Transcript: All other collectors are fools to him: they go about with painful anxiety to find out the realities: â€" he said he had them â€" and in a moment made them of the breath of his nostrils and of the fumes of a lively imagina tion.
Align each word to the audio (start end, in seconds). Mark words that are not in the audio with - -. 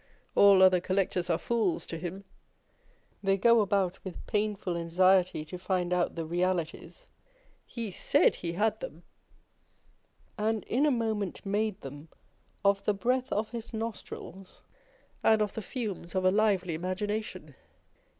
All 0.33 0.63
other 0.63 0.79
collectors 0.79 1.29
are 1.29 1.37
fools 1.37 1.85
to 1.85 1.95
him: 1.99 2.23
they 3.21 3.37
go 3.37 3.61
about 3.61 4.03
with 4.03 4.25
painful 4.25 4.75
anxiety 4.75 5.45
to 5.45 5.59
find 5.59 5.93
out 5.93 6.15
the 6.15 6.25
realities: 6.25 7.05
â€" 7.05 7.51
he 7.67 7.91
said 7.91 8.37
he 8.37 8.53
had 8.53 8.79
them 8.79 9.03
â€" 10.39 10.43
and 10.49 10.63
in 10.63 10.87
a 10.87 10.89
moment 10.89 11.45
made 11.45 11.79
them 11.81 12.09
of 12.65 12.83
the 12.85 12.95
breath 12.95 13.31
of 13.31 13.51
his 13.51 13.75
nostrils 13.75 14.63
and 15.23 15.39
of 15.39 15.53
the 15.53 15.61
fumes 15.61 16.15
of 16.15 16.25
a 16.25 16.31
lively 16.31 16.75
imagina 16.75 17.23
tion. 17.23 17.53